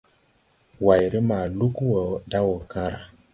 [0.85, 2.01] Wayre ma lug wo
[2.31, 2.99] da woo kããra.